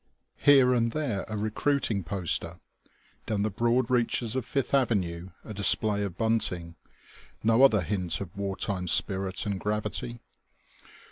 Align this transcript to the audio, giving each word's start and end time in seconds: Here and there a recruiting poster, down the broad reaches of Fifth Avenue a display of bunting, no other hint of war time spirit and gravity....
Here 0.39 0.73
and 0.73 0.93
there 0.93 1.25
a 1.27 1.37
recruiting 1.37 2.03
poster, 2.03 2.59
down 3.27 3.43
the 3.43 3.51
broad 3.51 3.91
reaches 3.91 4.35
of 4.35 4.47
Fifth 4.47 4.73
Avenue 4.73 5.29
a 5.45 5.53
display 5.53 6.01
of 6.01 6.17
bunting, 6.17 6.73
no 7.43 7.61
other 7.61 7.81
hint 7.81 8.19
of 8.19 8.35
war 8.35 8.55
time 8.57 8.87
spirit 8.87 9.45
and 9.45 9.59
gravity.... 9.59 10.17